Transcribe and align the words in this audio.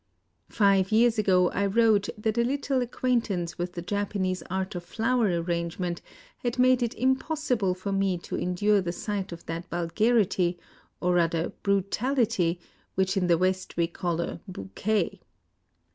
Five 0.49 0.91
years 0.91 1.19
ago 1.19 1.51
I 1.51 1.67
wrote 1.67 2.09
that 2.17 2.39
a 2.39 2.43
little 2.43 2.81
acquaintance 2.81 3.59
with 3.59 3.73
the 3.73 3.83
Japanese 3.83 4.41
art 4.49 4.73
of 4.73 4.83
flower 4.83 5.27
arrangement 5.27 6.01
had 6.39 6.57
made 6.57 6.81
it 6.81 6.95
impossible 6.95 7.75
for 7.75 7.91
me 7.91 8.17
to 8.17 8.35
endure 8.35 8.81
the 8.81 8.93
sight 8.93 9.31
of 9.31 9.45
that 9.45 9.69
vulgarity, 9.69 10.57
or 11.01 11.13
rather 11.13 11.49
brutality, 11.61 12.59
which 12.95 13.15
in 13.15 13.27
the 13.27 13.37
West 13.37 13.77
we 13.77 13.85
call 13.85 14.19
a 14.21 14.41
"bouquet." 14.47 15.21